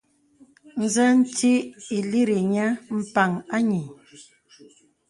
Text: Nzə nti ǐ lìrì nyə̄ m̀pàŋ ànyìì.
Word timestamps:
Nzə 0.83 1.05
nti 1.19 1.51
ǐ 1.95 1.97
lìrì 2.11 2.37
nyə̄ 2.53 2.69
m̀pàŋ 2.99 3.31
ànyìì. 3.55 3.87